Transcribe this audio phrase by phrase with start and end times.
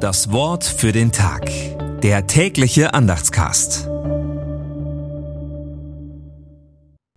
[0.00, 1.50] Das Wort für den Tag.
[2.00, 3.86] Der tägliche Andachtscast.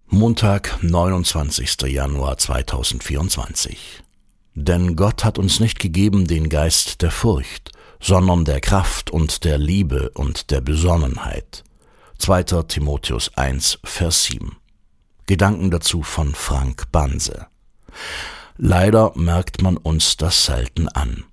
[0.07, 1.83] Montag, 29.
[1.83, 4.03] Januar 2024.
[4.55, 9.57] Denn Gott hat uns nicht gegeben den Geist der Furcht, sondern der Kraft und der
[9.57, 11.63] Liebe und der Besonnenheit.
[12.17, 12.43] 2.
[12.63, 14.57] Timotheus 1, Vers 7.
[15.25, 17.47] Gedanken dazu von Frank Banse.
[18.57, 21.23] Leider merkt man uns das selten an.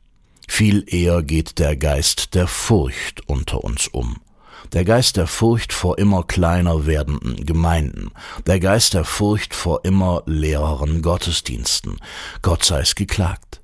[0.52, 4.16] Viel eher geht der Geist der Furcht unter uns um.
[4.74, 8.10] Der Geist der Furcht vor immer kleiner werdenden Gemeinden,
[8.46, 11.96] der Geist der Furcht vor immer leereren Gottesdiensten.
[12.42, 13.62] Gott sei es geklagt.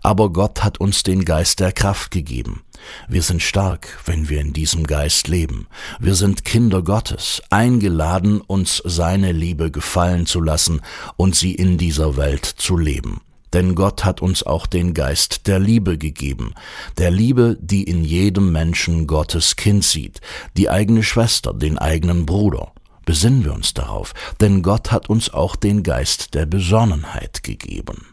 [0.00, 2.62] Aber Gott hat uns den Geist der Kraft gegeben.
[3.08, 5.66] Wir sind stark, wenn wir in diesem Geist leben.
[5.98, 10.80] Wir sind Kinder Gottes, eingeladen, uns seine Liebe gefallen zu lassen
[11.16, 13.20] und sie in dieser Welt zu leben.
[13.52, 16.54] Denn Gott hat uns auch den Geist der Liebe gegeben,
[16.98, 20.20] der Liebe, die in jedem Menschen Gottes Kind sieht,
[20.56, 22.72] die eigene Schwester, den eigenen Bruder.
[23.04, 28.08] Besinnen wir uns darauf, denn Gott hat uns auch den Geist der Besonnenheit gegeben.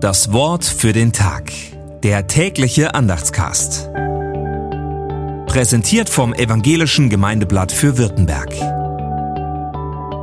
[0.00, 1.52] Das Wort für den Tag.
[2.04, 3.90] Der tägliche Andachtscast.
[5.46, 8.79] Präsentiert vom Evangelischen Gemeindeblatt für Württemberg.